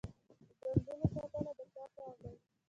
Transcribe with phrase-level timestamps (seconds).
[0.03, 0.03] د
[0.61, 2.31] بندونو ساتنه د چا کار دی؟